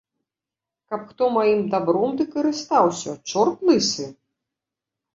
[0.93, 4.11] Каб хто маім дабром ды карыстаўся, чорт лысы?